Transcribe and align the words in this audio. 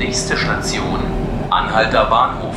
Nächste 0.00 0.34
Station, 0.34 0.98
Anhalter 1.50 2.06
Bahnhof. 2.06 2.54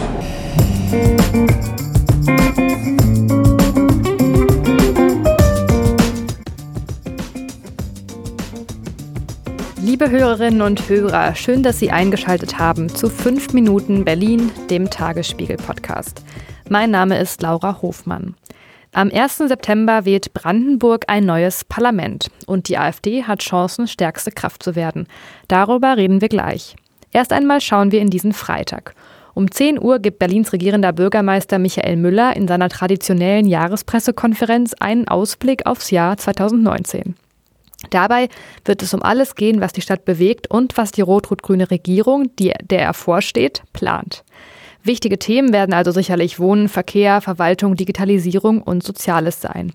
Liebe 9.82 10.10
Hörerinnen 10.10 10.62
und 10.62 10.88
Hörer, 10.88 11.36
schön, 11.36 11.64
dass 11.64 11.80
Sie 11.80 11.92
eingeschaltet 11.92 12.60
haben 12.60 12.88
zu 12.88 13.10
5 13.10 13.52
Minuten 13.52 14.06
Berlin, 14.06 14.50
dem 14.70 14.90
Tagesspiegel-Podcast. 14.90 16.24
Mein 16.70 16.92
Name 16.92 17.20
ist 17.20 17.42
Laura 17.42 17.82
Hofmann. 17.82 18.36
Am 18.94 19.12
1. 19.12 19.40
September 19.40 20.06
wählt 20.06 20.34
Brandenburg 20.34 21.04
ein 21.10 21.26
neues 21.26 21.66
Parlament 21.66 22.32
und 22.48 22.70
die 22.70 22.78
AfD 22.78 23.24
hat 23.26 23.42
Chancen, 23.42 23.90
stärkste 23.90 24.32
Kraft 24.32 24.64
zu 24.64 24.78
werden. 24.78 25.08
Darüber 25.50 25.98
reden 25.98 26.22
wir 26.22 26.30
gleich. 26.30 26.78
Erst 27.14 27.32
einmal 27.32 27.62
schauen 27.62 27.92
wir 27.92 28.02
in 28.02 28.10
diesen 28.10 28.34
Freitag. 28.34 28.96
Um 29.36 29.50
10 29.50 29.82
Uhr 29.82 30.00
gibt 30.00 30.20
Berlins 30.20 30.54
regierender 30.54 30.92
Bürgermeister 30.94 31.58
Michael 31.58 31.96
Müller 31.96 32.36
in 32.36 32.48
seiner 32.48 32.70
traditionellen 32.70 33.48
Jahrespressekonferenz 33.48 34.74
einen 34.80 35.08
Ausblick 35.08 35.66
aufs 35.66 35.90
Jahr 35.90 36.18
2019. 36.18 37.16
Dabei 37.90 38.30
wird 38.66 38.82
es 38.82 38.94
um 38.94 39.02
alles 39.02 39.36
gehen, 39.36 39.60
was 39.60 39.74
die 39.74 39.82
Stadt 39.82 40.06
bewegt 40.06 40.50
und 40.50 40.78
was 40.78 40.92
die 40.92 41.02
rot-rot-grüne 41.02 41.70
Regierung, 41.72 42.34
die, 42.38 42.54
der 42.64 42.82
er 42.82 42.94
vorsteht, 42.94 43.64
plant. 43.74 44.24
Wichtige 44.84 45.18
Themen 45.18 45.54
werden 45.54 45.74
also 45.74 45.92
sicherlich 45.92 46.40
Wohnen, 46.40 46.70
Verkehr, 46.70 47.22
Verwaltung, 47.22 47.76
Digitalisierung 47.76 48.62
und 48.62 48.84
Soziales 48.84 49.42
sein. 49.42 49.74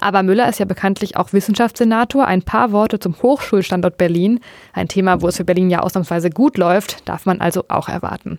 Aber 0.00 0.22
Müller 0.22 0.48
ist 0.48 0.58
ja 0.58 0.64
bekanntlich 0.64 1.16
auch 1.16 1.32
Wissenschaftssenator. 1.32 2.26
Ein 2.26 2.42
paar 2.42 2.72
Worte 2.72 2.98
zum 2.98 3.14
Hochschulstandort 3.22 3.98
Berlin. 3.98 4.40
Ein 4.72 4.88
Thema, 4.88 5.20
wo 5.20 5.28
es 5.28 5.36
für 5.36 5.44
Berlin 5.44 5.70
ja 5.70 5.80
ausnahmsweise 5.80 6.30
gut 6.30 6.56
läuft, 6.56 7.08
darf 7.08 7.26
man 7.26 7.40
also 7.40 7.64
auch 7.68 7.88
erwarten. 7.88 8.38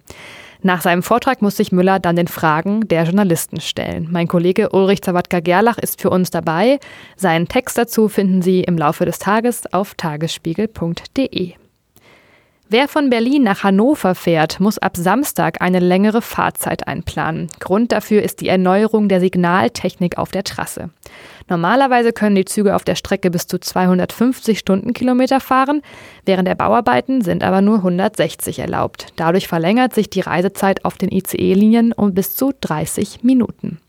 Nach 0.63 0.81
seinem 0.81 1.01
Vortrag 1.01 1.41
muss 1.41 1.57
sich 1.57 1.71
Müller 1.71 1.99
dann 1.99 2.15
den 2.15 2.27
Fragen 2.27 2.87
der 2.87 3.03
Journalisten 3.03 3.61
stellen. 3.61 4.07
Mein 4.11 4.27
Kollege 4.27 4.69
Ulrich 4.69 5.01
Zawadka-Gerlach 5.01 5.79
ist 5.79 6.01
für 6.01 6.11
uns 6.11 6.29
dabei. 6.29 6.79
Seinen 7.15 7.47
Text 7.47 7.77
dazu 7.77 8.07
finden 8.09 8.41
Sie 8.41 8.61
im 8.61 8.77
Laufe 8.77 9.05
des 9.05 9.17
Tages 9.17 9.71
auf 9.73 9.95
tagesspiegel.de. 9.95 11.53
Wer 12.73 12.87
von 12.87 13.09
Berlin 13.09 13.43
nach 13.43 13.63
Hannover 13.63 14.15
fährt, 14.15 14.61
muss 14.61 14.77
ab 14.77 14.95
Samstag 14.95 15.61
eine 15.61 15.79
längere 15.79 16.21
Fahrzeit 16.21 16.87
einplanen. 16.87 17.49
Grund 17.59 17.91
dafür 17.91 18.23
ist 18.23 18.39
die 18.39 18.47
Erneuerung 18.47 19.09
der 19.09 19.19
Signaltechnik 19.19 20.17
auf 20.17 20.31
der 20.31 20.45
Trasse. 20.45 20.89
Normalerweise 21.49 22.13
können 22.13 22.37
die 22.37 22.45
Züge 22.45 22.73
auf 22.73 22.85
der 22.85 22.95
Strecke 22.95 23.29
bis 23.29 23.45
zu 23.45 23.59
250 23.59 24.57
Stundenkilometer 24.57 25.41
fahren, 25.41 25.81
während 26.25 26.47
der 26.47 26.55
Bauarbeiten 26.55 27.21
sind 27.21 27.43
aber 27.43 27.59
nur 27.59 27.79
160 27.79 28.59
erlaubt. 28.59 29.07
Dadurch 29.17 29.49
verlängert 29.49 29.93
sich 29.93 30.09
die 30.09 30.21
Reisezeit 30.21 30.85
auf 30.85 30.97
den 30.97 31.11
ICE-Linien 31.11 31.91
um 31.91 32.13
bis 32.13 32.37
zu 32.37 32.53
30 32.61 33.21
Minuten. 33.21 33.81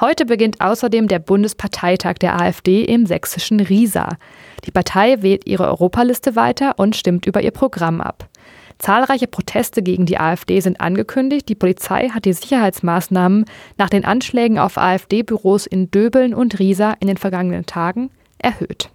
Heute 0.00 0.26
beginnt 0.26 0.60
außerdem 0.60 1.08
der 1.08 1.18
Bundesparteitag 1.18 2.14
der 2.14 2.40
AfD 2.40 2.84
im 2.84 3.04
sächsischen 3.04 3.58
Riesa. 3.58 4.10
Die 4.64 4.70
Partei 4.70 5.22
wählt 5.22 5.44
ihre 5.48 5.66
Europaliste 5.66 6.36
weiter 6.36 6.78
und 6.78 6.94
stimmt 6.94 7.26
über 7.26 7.42
ihr 7.42 7.50
Programm 7.50 8.00
ab. 8.00 8.28
Zahlreiche 8.78 9.26
Proteste 9.26 9.82
gegen 9.82 10.06
die 10.06 10.20
AfD 10.20 10.60
sind 10.60 10.80
angekündigt. 10.80 11.48
Die 11.48 11.56
Polizei 11.56 12.10
hat 12.10 12.26
die 12.26 12.32
Sicherheitsmaßnahmen 12.32 13.44
nach 13.76 13.90
den 13.90 14.04
Anschlägen 14.04 14.60
auf 14.60 14.78
AfD-Büros 14.78 15.66
in 15.66 15.90
Döbeln 15.90 16.32
und 16.32 16.60
Riesa 16.60 16.94
in 17.00 17.08
den 17.08 17.16
vergangenen 17.16 17.66
Tagen 17.66 18.10
erhöht. 18.38 18.90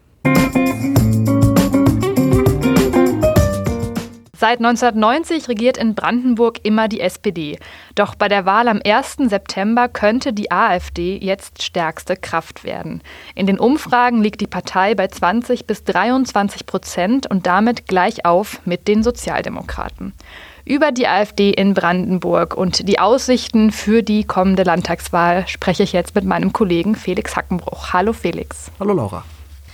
Seit 4.43 4.57
1990 4.57 5.47
regiert 5.47 5.77
in 5.77 5.95
Brandenburg 5.95 6.59
immer 6.63 6.89
die 6.89 6.99
SPD. 6.99 7.57
Doch 7.95 8.13
bei 8.13 8.27
der 8.27 8.45
Wahl 8.45 8.67
am 8.67 8.81
1. 8.85 9.29
September 9.29 9.87
könnte 9.87 10.33
die 10.33 10.51
AfD 10.51 11.17
jetzt 11.17 11.63
stärkste 11.63 12.17
Kraft 12.17 12.65
werden. 12.65 13.01
In 13.35 13.47
den 13.47 13.57
Umfragen 13.57 14.21
liegt 14.21 14.41
die 14.41 14.47
Partei 14.47 14.95
bei 14.95 15.07
20 15.07 15.65
bis 15.65 15.85
23 15.85 16.65
Prozent 16.65 17.31
und 17.31 17.47
damit 17.47 17.87
gleich 17.87 18.25
auf 18.25 18.59
mit 18.65 18.89
den 18.89 19.01
Sozialdemokraten. 19.01 20.11
Über 20.65 20.91
die 20.91 21.07
AfD 21.07 21.51
in 21.51 21.73
Brandenburg 21.73 22.57
und 22.57 22.89
die 22.89 22.99
Aussichten 22.99 23.71
für 23.71 24.03
die 24.03 24.25
kommende 24.25 24.63
Landtagswahl 24.63 25.47
spreche 25.47 25.83
ich 25.83 25.93
jetzt 25.93 26.15
mit 26.15 26.25
meinem 26.25 26.51
Kollegen 26.51 26.95
Felix 26.95 27.37
Hackenbruch. 27.37 27.93
Hallo 27.93 28.11
Felix. 28.11 28.69
Hallo 28.77 28.93
Laura. 28.93 29.23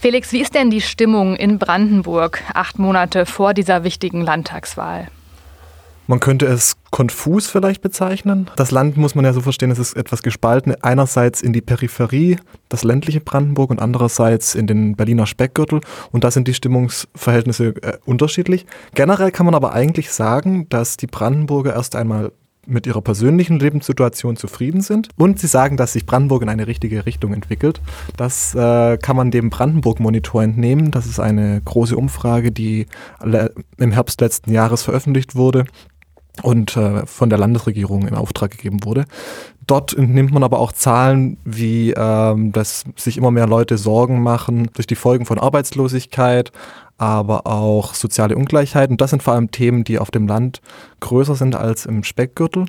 Felix, 0.02 0.32
wie 0.32 0.40
ist 0.40 0.56
denn 0.56 0.70
die 0.72 0.80
Stimmung 0.80 1.36
in 1.36 1.60
Brandenburg 1.60 2.42
acht 2.54 2.80
Monate 2.80 3.26
vor 3.26 3.54
dieser 3.54 3.84
wichtigen 3.84 4.22
Landtagswahl? 4.22 5.10
Man 6.08 6.22
könnte 6.22 6.46
es 6.46 6.78
konfus 6.90 7.48
vielleicht 7.48 7.82
bezeichnen. 7.82 8.50
Das 8.56 8.72
Land 8.72 8.96
muss 8.96 9.14
man 9.14 9.26
ja 9.26 9.34
so 9.34 9.42
verstehen, 9.42 9.72
es 9.72 9.78
ist 9.78 9.98
etwas 9.98 10.24
gespalten. 10.24 10.74
Einerseits 10.82 11.42
in 11.42 11.52
die 11.52 11.60
Peripherie, 11.60 12.38
das 12.70 12.86
ländliche 12.86 13.20
Brandenburg 13.20 13.72
und 13.72 13.82
andererseits 13.82 14.56
in 14.56 14.68
den 14.68 14.96
Berliner 14.96 15.28
Speckgürtel. 15.28 15.82
Und 16.12 16.24
da 16.24 16.32
sind 16.32 16.48
die 16.48 16.54
Stimmungsverhältnisse 16.54 17.76
äh, 17.84 17.98
unterschiedlich. 18.06 18.66
Generell 18.96 19.32
kann 19.32 19.46
man 19.46 19.54
aber 19.54 19.74
eigentlich 19.74 20.12
sagen, 20.12 20.70
dass 20.70 20.96
die 20.96 21.08
Brandenburger 21.08 21.74
erst 21.74 21.98
einmal 21.98 22.32
mit 22.70 22.88
ihrer 22.88 23.02
persönlichen 23.02 23.60
Lebenssituation 23.60 24.36
zufrieden 24.36 24.82
sind 24.82 25.10
und 25.18 25.40
sie 25.40 25.48
sagen, 25.48 25.78
dass 25.78 25.94
sich 25.94 26.06
Brandenburg 26.06 26.44
in 26.44 26.50
eine 26.50 26.68
richtige 26.68 27.06
Richtung 27.06 27.34
entwickelt. 27.34 27.82
Das 28.18 28.56
äh, 28.56 28.98
kann 28.98 29.16
man 29.16 29.32
dem 29.32 29.50
Brandenburg-Monitor 29.50 30.44
entnehmen. 30.44 30.92
Das 30.92 31.06
ist 31.06 31.20
eine 31.20 31.62
große 31.64 31.96
Umfrage, 31.96 32.52
die 32.52 32.86
im 33.78 33.92
Herbst 33.92 34.22
letzten 34.22 34.52
Jahres 34.52 34.84
veröffentlicht 34.84 35.36
wurde 35.36 35.66
und 36.42 36.76
äh, 36.78 37.06
von 37.06 37.30
der 37.30 37.40
Landesregierung 37.40 38.08
in 38.08 38.16
Auftrag 38.16 38.52
gegeben 38.52 38.84
wurde. 38.84 39.06
Dort 39.68 39.94
entnimmt 39.94 40.32
man 40.32 40.44
aber 40.44 40.60
auch 40.60 40.72
Zahlen, 40.72 41.38
wie 41.46 41.92
ähm, 41.96 42.52
dass 42.52 42.86
sich 42.96 43.18
immer 43.18 43.32
mehr 43.32 43.48
Leute 43.48 43.78
Sorgen 43.78 44.22
machen 44.24 44.70
durch 44.74 44.88
die 44.88 44.96
Folgen 44.96 45.26
von 45.26 45.40
Arbeitslosigkeit, 45.40 46.52
aber 46.98 47.46
auch 47.46 47.94
soziale 47.94 48.36
Ungleichheit. 48.36 48.90
Und 48.90 49.00
das 49.00 49.12
sind 49.12 49.22
vor 49.24 49.34
allem 49.34 49.52
Themen, 49.52 49.84
die 49.84 50.00
auf 50.00 50.12
dem 50.12 50.28
Land 50.28 50.62
größer 51.00 51.36
sind 51.36 51.56
als 51.56 51.86
im 51.86 52.04
Speckgürtel. 52.04 52.66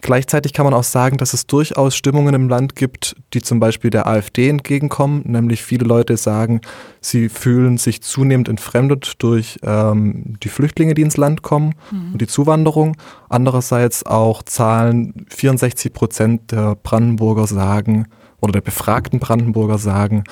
Gleichzeitig 0.00 0.52
kann 0.52 0.64
man 0.64 0.74
auch 0.74 0.84
sagen, 0.84 1.16
dass 1.16 1.34
es 1.34 1.46
durchaus 1.46 1.94
Stimmungen 1.94 2.34
im 2.34 2.48
Land 2.48 2.76
gibt, 2.76 3.16
die 3.34 3.42
zum 3.42 3.60
Beispiel 3.60 3.90
der 3.90 4.06
AfD 4.06 4.48
entgegenkommen. 4.48 5.22
Nämlich 5.24 5.62
viele 5.62 5.84
Leute 5.84 6.16
sagen, 6.16 6.60
sie 7.00 7.28
fühlen 7.28 7.78
sich 7.78 8.02
zunehmend 8.02 8.48
entfremdet 8.48 9.14
durch 9.18 9.58
ähm, 9.62 10.36
die 10.42 10.48
Flüchtlinge, 10.48 10.94
die 10.94 11.02
ins 11.02 11.16
Land 11.16 11.42
kommen 11.42 11.74
mhm. 11.90 12.12
und 12.12 12.20
die 12.20 12.26
Zuwanderung. 12.26 12.96
Andererseits 13.28 14.06
auch 14.06 14.42
Zahlen, 14.42 15.26
64 15.28 15.92
Prozent 15.92 16.52
der 16.52 16.76
Brandenburger 16.76 17.46
sagen 17.46 18.06
oder 18.40 18.52
der 18.52 18.62
befragten 18.62 19.20
Brandenburger 19.20 19.78
sagen, 19.78 20.24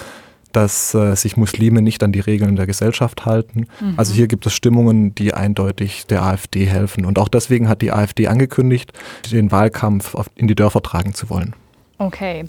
dass 0.53 0.95
äh, 0.95 1.15
sich 1.15 1.37
Muslime 1.37 1.83
nicht 1.83 2.03
an 2.03 2.13
die 2.13 2.21
Regeln 2.21 2.57
der 2.57 2.67
Gesellschaft 2.67 3.27
halten. 3.27 3.67
Mhm. 3.81 3.95
Also 3.97 4.15
hier 4.15 4.29
gibt 4.29 4.47
es 4.47 4.53
Stimmungen, 4.53 5.15
die 5.15 5.35
eindeutig 5.35 6.07
der 6.07 6.23
AfD 6.23 6.67
helfen. 6.67 7.05
Und 7.05 7.19
auch 7.19 7.29
deswegen 7.29 7.69
hat 7.69 7.83
die 7.83 7.93
AfD 7.93 8.29
angekündigt, 8.29 8.93
den 9.31 9.51
Wahlkampf 9.51 10.17
in 10.35 10.49
die 10.49 10.55
Dörfer 10.55 10.83
tragen 10.83 11.15
zu 11.15 11.31
wollen. 11.31 11.55
Okay. 11.99 12.47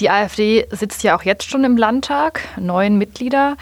Die 0.00 0.10
AfD 0.10 0.66
sitzt 0.70 1.02
ja 1.02 1.16
auch 1.16 1.22
jetzt 1.22 1.48
schon 1.50 1.62
im 1.64 1.76
Landtag, 1.76 2.40
neun 2.58 2.96
Mitglieder. 2.96 3.56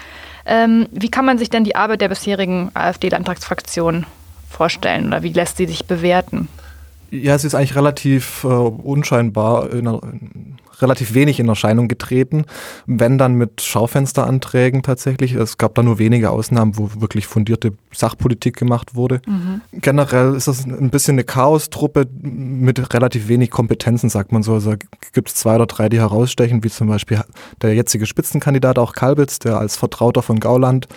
Ähm, 0.45 0.87
wie 0.91 1.09
kann 1.09 1.25
man 1.25 1.37
sich 1.37 1.49
denn 1.49 1.63
die 1.63 1.75
Arbeit 1.75 2.01
der 2.01 2.09
bisherigen 2.09 2.71
AfD-Landtagsfraktion 2.73 4.05
vorstellen 4.49 5.07
oder 5.07 5.21
wie 5.21 5.33
lässt 5.33 5.57
sie 5.57 5.67
sich 5.67 5.85
bewerten? 5.85 6.47
Ja, 7.11 7.35
es 7.35 7.43
ist 7.43 7.55
eigentlich 7.55 7.75
relativ 7.75 8.43
äh, 8.43 8.47
unscheinbar 8.47 9.71
in, 9.71 9.85
in 9.85 10.58
relativ 10.81 11.13
wenig 11.13 11.39
in 11.39 11.49
Erscheinung 11.49 11.87
getreten, 11.87 12.45
wenn 12.85 13.17
dann 13.17 13.35
mit 13.35 13.61
Schaufensteranträgen 13.61 14.83
tatsächlich. 14.83 15.33
Es 15.33 15.57
gab 15.57 15.75
da 15.75 15.83
nur 15.83 15.99
wenige 15.99 16.31
Ausnahmen, 16.31 16.77
wo 16.77 16.89
wirklich 17.01 17.27
fundierte 17.27 17.73
Sachpolitik 17.93 18.57
gemacht 18.57 18.95
wurde. 18.95 19.21
Mhm. 19.27 19.61
Generell 19.73 20.35
ist 20.35 20.47
das 20.47 20.65
ein 20.65 20.89
bisschen 20.89 21.15
eine 21.15 21.23
Chaostruppe 21.23 22.07
mit 22.21 22.93
relativ 22.93 23.27
wenig 23.27 23.51
Kompetenzen, 23.51 24.09
sagt 24.09 24.31
man 24.31 24.43
so. 24.43 24.53
Also 24.53 24.73
gibt 25.13 25.29
es 25.29 25.35
zwei 25.35 25.55
oder 25.55 25.65
drei, 25.65 25.89
die 25.89 25.99
herausstechen, 25.99 26.63
wie 26.63 26.69
zum 26.69 26.87
Beispiel 26.87 27.21
der 27.61 27.73
jetzige 27.73 28.05
Spitzenkandidat, 28.05 28.79
auch 28.79 28.93
Kalbitz, 28.93 29.39
der 29.39 29.59
als 29.59 29.77
Vertrauter 29.77 30.21
von 30.21 30.39
Gauland 30.39 30.87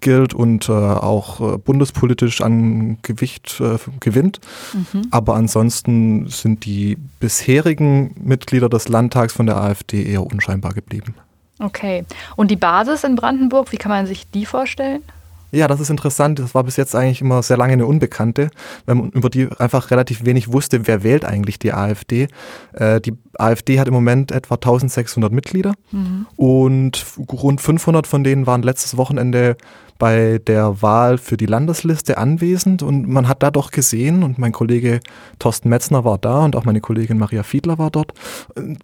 gilt 0.00 0.34
und 0.34 0.68
äh, 0.68 0.72
auch 0.72 1.40
äh, 1.40 1.58
bundespolitisch 1.58 2.40
an 2.40 2.98
Gewicht 3.02 3.60
äh, 3.60 3.76
gewinnt. 4.00 4.40
Mhm. 4.72 5.02
Aber 5.10 5.34
ansonsten 5.34 6.28
sind 6.28 6.64
die 6.64 6.96
bisherigen 7.20 8.14
Mitglieder 8.22 8.68
des 8.68 8.88
Landtags 8.88 9.29
Landtags 9.30 9.32
von 9.32 9.46
der 9.46 9.56
AfD 9.56 10.04
eher 10.04 10.22
unscheinbar 10.22 10.72
geblieben. 10.72 11.14
Okay. 11.58 12.04
Und 12.36 12.50
die 12.50 12.56
Basis 12.56 13.04
in 13.04 13.16
Brandenburg, 13.16 13.72
wie 13.72 13.76
kann 13.76 13.90
man 13.90 14.06
sich 14.06 14.30
die 14.30 14.46
vorstellen? 14.46 15.02
Ja, 15.52 15.68
das 15.68 15.80
ist 15.80 15.90
interessant. 15.90 16.38
Das 16.38 16.54
war 16.54 16.64
bis 16.64 16.76
jetzt 16.76 16.94
eigentlich 16.94 17.20
immer 17.20 17.42
sehr 17.42 17.56
lange 17.56 17.72
eine 17.72 17.86
Unbekannte, 17.86 18.50
weil 18.86 18.94
man 18.94 19.10
über 19.10 19.30
die 19.30 19.48
einfach 19.58 19.90
relativ 19.90 20.24
wenig 20.24 20.52
wusste, 20.52 20.86
wer 20.86 21.02
wählt 21.02 21.24
eigentlich 21.24 21.58
die 21.58 21.72
AfD. 21.72 22.28
Äh, 22.72 23.00
die 23.00 23.14
AfD 23.38 23.80
hat 23.80 23.88
im 23.88 23.94
Moment 23.94 24.32
etwa 24.32 24.54
1600 24.54 25.32
Mitglieder 25.32 25.74
mhm. 25.90 26.26
und 26.36 27.04
rund 27.30 27.60
500 27.60 28.06
von 28.06 28.24
denen 28.24 28.46
waren 28.46 28.62
letztes 28.62 28.96
Wochenende 28.96 29.56
bei 29.98 30.40
der 30.46 30.82
Wahl 30.82 31.18
für 31.18 31.36
die 31.36 31.46
Landesliste 31.46 32.16
anwesend 32.18 32.82
und 32.82 33.06
man 33.06 33.28
hat 33.28 33.42
da 33.42 33.50
doch 33.50 33.70
gesehen 33.70 34.22
und 34.22 34.38
mein 34.38 34.50
Kollege 34.50 35.00
Thorsten 35.38 35.68
Metzner 35.68 36.04
war 36.04 36.18
da 36.18 36.44
und 36.44 36.56
auch 36.56 36.64
meine 36.64 36.80
Kollegin 36.80 37.18
Maria 37.18 37.42
Fiedler 37.42 37.78
war 37.78 37.90
dort. 37.90 38.14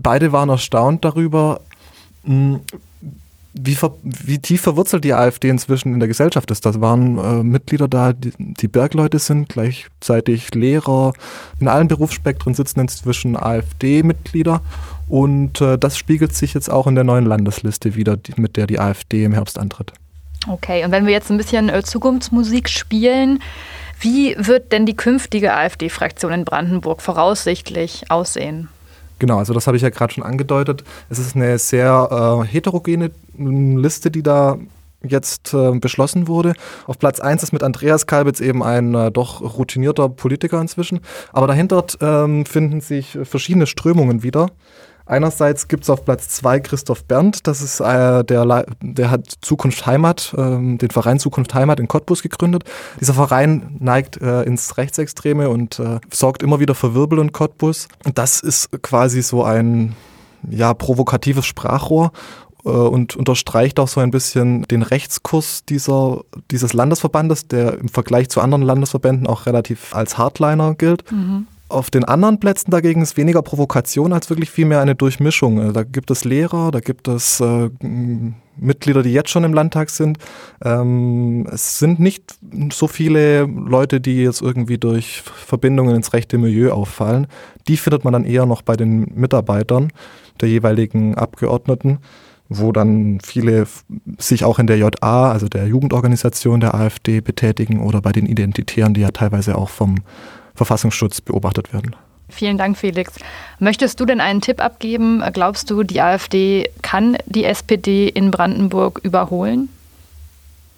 Beide 0.01 0.33
waren 0.33 0.51
erstaunt 0.51 1.05
darüber, 1.05 1.61
wie, 3.59 3.75
ver, 3.75 3.95
wie 4.03 4.39
tief 4.39 4.61
verwurzelt 4.61 5.05
die 5.05 5.15
AfD 5.15 5.49
inzwischen 5.49 5.93
in 5.93 6.01
der 6.01 6.09
Gesellschaft 6.09 6.51
ist. 6.51 6.67
Da 6.67 6.81
waren 6.81 7.19
äh, 7.19 7.43
Mitglieder 7.43 7.89
da, 7.89 8.13
die, 8.13 8.33
die, 8.39 8.69
Bergleute 8.69 9.19
sind, 9.19 9.49
gleichzeitig 9.49 10.55
Lehrer. 10.55 11.13
In 11.61 11.69
allen 11.69 11.89
Berufsspektren 11.89 12.55
sitzen 12.55 12.81
inzwischen 12.81 13.37
AfD-Mitglieder. 13.37 14.61
Und 15.09 15.61
äh, 15.61 15.79
das 15.79 15.97
spiegelt 15.97 16.35
sich 16.35 16.55
jetzt 16.55 16.71
auch 16.71 16.87
in 16.87 16.95
der 16.95 17.05
neuen 17.05 17.27
Landesliste 17.27 17.95
wieder, 17.95 18.17
die, 18.17 18.41
mit 18.41 18.57
der 18.57 18.67
die 18.67 18.79
AfD 18.79 19.25
im 19.25 19.33
Herbst 19.33 19.59
antritt. 19.59 19.93
Okay, 20.49 20.85
und 20.85 20.93
wenn 20.93 21.07
wir 21.07 21.13
jetzt 21.13 21.31
ein 21.31 21.39
bisschen 21.39 21.69
äh, 21.69 21.83
Zukunftsmusik 21.83 22.69
spielen, 22.69 23.43
wie 24.01 24.37
wird 24.39 24.73
denn 24.73 24.85
die 24.85 24.97
künftige 24.97 25.55
AfD-Fraktion 25.55 26.33
in 26.33 26.45
Brandenburg 26.45 27.01
voraussichtlich 27.01 28.11
aussehen? 28.11 28.69
Genau, 29.19 29.39
also 29.39 29.55
das 29.55 29.67
habe 29.67 29.77
ich 29.77 29.83
ja 29.83 29.91
gerade 29.91 30.13
schon 30.13 30.25
angedeutet. 30.25 30.85
Es 31.09 31.19
ist 31.19 31.37
eine 31.37 31.59
sehr 31.59 32.43
äh, 32.43 32.47
heterogene 32.47 33.11
hm, 33.37 33.79
Liste, 33.79 34.11
die 34.11 34.23
da 34.23 34.59
jetzt 35.03 35.55
äh, 35.55 35.79
beschlossen 35.79 36.29
wurde. 36.29 36.55
Auf 36.87 36.99
Platz 36.99 37.21
1 37.21 37.43
ist 37.43 37.53
mit 37.53 37.63
Andreas 37.63 38.07
Kalbitz 38.07 38.41
eben 38.41 38.63
ein 38.63 38.95
äh, 38.95 39.11
doch 39.11 39.41
routinierter 39.41 40.09
Politiker 40.09 40.61
inzwischen. 40.61 41.01
Aber 41.33 41.47
dahinter 41.47 41.85
ähm, 42.01 42.45
finden 42.45 42.81
sich 42.81 43.19
verschiedene 43.23 43.67
Strömungen 43.67 44.23
wieder. 44.23 44.51
Einerseits 45.07 45.69
gibt 45.69 45.85
es 45.85 45.91
auf 45.91 46.05
Platz 46.05 46.29
zwei 46.29 46.59
Christoph 46.59 47.05
Berndt, 47.05 47.47
das 47.47 47.63
ist 47.63 47.79
äh, 47.79 48.25
der, 48.25 48.67
der 48.81 49.11
hat 49.11 49.33
Zukunft 49.41 49.87
Heimat, 49.87 50.35
äh, 50.37 50.77
den 50.77 50.91
Verein 50.91 51.21
Zukunft 51.21 51.55
Heimat 51.55 51.79
in 51.79 51.87
Cottbus 51.87 52.23
gegründet. 52.23 52.65
Dieser 53.01 53.15
Verein 53.15 53.77
neigt 53.79 54.21
äh, 54.21 54.43
ins 54.43 54.77
Rechtsextreme 54.77 55.49
und 55.49 55.79
äh, 55.79 56.01
sorgt 56.13 56.43
immer 56.43 56.59
wieder 56.59 56.75
für 56.75 56.95
Wirbel 56.95 57.21
in 57.21 57.31
Cottbus. 57.31 57.87
Das 58.15 58.41
ist 58.41 58.83
quasi 58.83 59.23
so 59.23 59.45
ein 59.45 59.95
ja, 60.51 60.75
provokatives 60.75 61.47
Sprachrohr 61.47 62.11
äh, 62.65 62.71
und 62.71 63.15
unterstreicht 63.15 63.79
auch 63.79 63.89
so 63.89 64.01
ein 64.01 64.11
bisschen 64.11 64.63
den 64.65 64.83
Rechtskurs 64.83 65.65
dieser, 65.65 66.23
dieses 66.51 66.73
Landesverbandes, 66.73 67.47
der 67.47 67.79
im 67.79 67.89
Vergleich 67.89 68.29
zu 68.29 68.41
anderen 68.41 68.63
Landesverbänden 68.63 69.29
auch 69.29 69.47
relativ 69.47 69.95
als 69.95 70.19
Hardliner 70.19 70.75
gilt. 70.75 71.11
Mhm. 71.13 71.47
Auf 71.69 71.91
den 71.91 72.05
anderen 72.05 72.39
Plätzen 72.39 72.71
dagegen 72.71 73.03
ist 73.03 73.17
weniger 73.17 73.43
Provokation 73.43 74.13
als 74.13 74.31
wirklich 74.31 74.51
vielmehr 74.51 74.81
eine 74.81 74.95
Durchmischung. 74.95 75.59
Also 75.59 75.73
da 75.73 75.83
gibt 75.83 76.13
es 76.13 76.25
Lehrer, 76.25 76.71
da 76.71 76.79
gibt 76.79 77.09
es 77.09 77.41
äh, 77.41 77.71
Mitglieder, 78.57 79.03
die 79.03 79.13
jetzt 79.13 79.31
schon 79.31 79.43
im 79.43 79.53
Landtag 79.53 79.91
sind. 79.91 80.19
Ähm, 80.65 81.45
es 81.53 81.81
sind 81.81 81.99
nicht 81.99 82.39
so 82.73 82.87
viele 82.87 83.47
Leute, 83.47 84.01
die 84.01 84.23
jetzt 84.23 84.43
irgendwie 84.43 84.79
durch 84.79 85.23
Verbindungen 85.23 85.97
ins 85.97 86.13
rechte 86.13 86.39
Milieu 86.39 86.71
auffallen. 86.71 87.27
Die 87.67 87.77
findet 87.77 88.05
man 88.05 88.13
dann 88.13 88.25
eher 88.25 88.47
noch 88.47 88.63
bei 88.63 88.77
den 88.77 89.13
Mitarbeitern 89.17 89.93
der 90.41 90.49
jeweiligen 90.49 91.15
Abgeordneten 91.15 91.99
wo 92.49 92.71
dann 92.71 93.19
viele 93.25 93.67
sich 94.19 94.45
auch 94.45 94.61
in 94.61 94.69
der 94.69 94.79
JA, 94.79 95.33
also 95.33 95.49
der 95.49 95.67
Jugendorganisation 95.67 96.61
der 96.61 96.77
AfD, 96.77 97.21
betätigen 97.21 97.81
oder 97.81 98.01
bei 98.01 98.13
den 98.13 98.27
Identitären, 98.27 98.95
die 98.95 99.01
ja 99.01 99.11
teilweise 99.11 99.59
auch 99.59 99.69
vom 99.69 99.97
Verfassungsschutz 100.57 101.21
beobachtet 101.21 101.73
werden. 101.73 101.95
Vielen 102.29 102.59
Dank, 102.59 102.77
Felix. 102.77 103.13
Möchtest 103.61 104.01
du 104.01 104.05
denn 104.05 104.21
einen 104.21 104.41
Tipp 104.41 104.61
abgeben? 104.61 105.23
Glaubst 105.33 105.71
du, 105.71 105.85
die 105.85 106.01
AfD 106.01 106.71
kann 106.83 107.17
die 107.27 107.45
SPD 107.45 108.09
in 108.09 108.31
Brandenburg 108.33 109.01
überholen? 109.05 109.69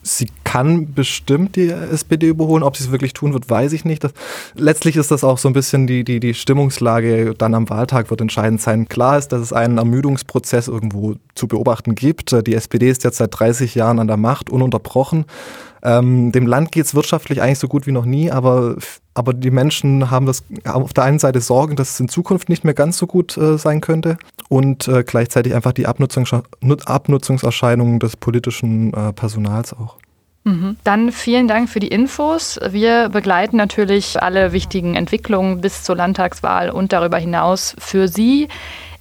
Sie 0.03 0.29
kann 0.49 0.95
bestimmt 0.95 1.56
die 1.56 1.69
SPD 1.69 2.29
überholen. 2.29 2.62
Ob 2.62 2.75
sie 2.75 2.85
es 2.85 2.91
wirklich 2.91 3.12
tun 3.12 3.35
wird, 3.35 3.50
weiß 3.50 3.75
ich 3.75 3.85
nicht. 3.85 4.03
Das, 4.03 4.12
letztlich 4.55 4.97
ist 4.97 5.11
das 5.11 5.23
auch 5.23 5.37
so 5.37 5.47
ein 5.47 5.53
bisschen 5.53 5.87
die, 5.87 6.05
die, 6.05 6.21
die 6.21 6.33
Stimmungslage 6.33 7.35
dann 7.37 7.55
am 7.55 7.69
Wahltag 7.69 8.09
wird 8.09 8.23
entscheidend 8.23 8.62
sein. 8.62 8.89
Klar 8.89 9.19
ist, 9.19 9.29
dass 9.29 9.43
es 9.43 9.53
einen 9.53 9.77
Ermüdungsprozess 9.77 10.69
irgendwo 10.69 11.17
zu 11.35 11.49
beobachten 11.49 11.95
gibt. 11.95 12.35
Die 12.47 12.55
SPD 12.55 12.89
ist 12.89 13.05
jetzt 13.05 13.19
seit 13.19 13.39
30 13.39 13.75
Jahren 13.75 13.99
an 13.99 14.06
der 14.06 14.17
Macht, 14.17 14.49
ununterbrochen. 14.49 15.27
Ähm, 15.83 16.33
dem 16.33 16.47
Land 16.47 16.73
geht 16.73 16.87
es 16.87 16.95
wirtschaftlich 16.95 17.43
eigentlich 17.43 17.59
so 17.59 17.69
gut 17.69 17.87
wie 17.87 17.93
noch 17.93 18.06
nie, 18.06 18.31
aber, 18.31 18.77
aber 19.12 19.35
die 19.35 19.50
Menschen 19.50 20.11
haben 20.11 20.25
das 20.25 20.45
haben 20.67 20.83
auf 20.83 20.95
der 20.95 21.05
einen 21.05 21.19
Seite 21.19 21.43
Sorgen, 21.43 21.77
dass 21.77 21.91
es 21.91 22.00
in 22.00 22.09
Zukunft 22.09 22.49
nicht 22.49 22.65
mehr 22.65 22.75
ganz 22.75 22.97
so 22.97 23.06
gut 23.06 23.37
äh, 23.37 23.59
sein 23.59 23.83
könnte 23.83 24.17
und 24.49 24.89
äh, 24.89 25.05
gleichzeitig 25.05 25.55
einfach 25.55 25.73
die 25.73 25.87
Abnutzungs 25.87 26.33
Abnutzungserscheinungen 26.87 27.99
des 27.99 28.17
politischen 28.17 28.95
äh, 28.95 29.12
Personals 29.12 29.75
auch. 29.75 29.99
Mhm. 30.49 30.77
Dann 30.83 31.12
vielen 31.12 31.47
Dank 31.47 31.69
für 31.69 31.81
die 31.81 31.89
Infos. 31.89 32.59
Wir 32.71 33.11
begleiten 33.11 33.56
natürlich 33.56 34.23
alle 34.23 34.53
wichtigen 34.53 34.95
Entwicklungen 34.95 35.61
bis 35.61 35.83
zur 35.83 35.97
Landtagswahl 35.97 36.71
und 36.71 36.93
darüber 36.93 37.19
hinaus 37.19 37.77
für 37.79 38.09
Sie. 38.09 38.49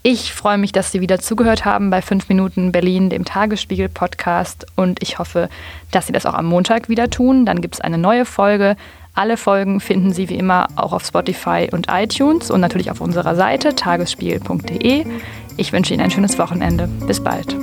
Ich 0.03 0.33
freue 0.33 0.57
mich, 0.57 0.71
dass 0.71 0.91
Sie 0.91 1.01
wieder 1.01 1.19
zugehört 1.19 1.65
haben 1.65 1.89
bei 1.89 2.01
5 2.01 2.29
Minuten 2.29 2.71
Berlin, 2.71 3.09
dem 3.09 3.25
Tagesspiegel-Podcast. 3.25 4.65
Und 4.75 5.01
ich 5.01 5.19
hoffe, 5.19 5.49
dass 5.91 6.07
Sie 6.07 6.13
das 6.13 6.25
auch 6.25 6.33
am 6.33 6.45
Montag 6.45 6.89
wieder 6.89 7.09
tun. 7.09 7.45
Dann 7.45 7.61
gibt 7.61 7.75
es 7.75 7.81
eine 7.81 7.97
neue 7.97 8.25
Folge. 8.25 8.75
Alle 9.15 9.38
Folgen 9.38 9.79
finden 9.79 10.13
Sie 10.13 10.29
wie 10.29 10.35
immer 10.35 10.67
auch 10.75 10.94
auf 10.94 11.05
Spotify 11.05 11.69
und 11.71 11.88
iTunes 11.89 12.51
und 12.51 12.61
natürlich 12.61 12.91
auf 12.91 13.01
unserer 13.01 13.35
Seite 13.35 13.73
tagesspiegel.de. 13.73 15.05
Ich 15.57 15.73
wünsche 15.73 15.94
Ihnen 15.94 16.03
ein 16.03 16.11
schönes 16.11 16.38
Wochenende. 16.38 16.88
Bis 17.07 17.21
bald. 17.21 17.55